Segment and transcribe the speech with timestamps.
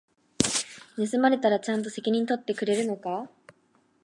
[0.97, 3.29] 盗まれたらちゃんと責任取ってくれるのか？